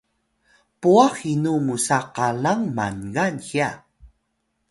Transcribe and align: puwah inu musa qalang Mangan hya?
puwah 0.79 1.15
inu 1.33 1.53
musa 1.67 1.99
qalang 2.15 2.63
Mangan 2.77 3.35
hya? 3.47 3.69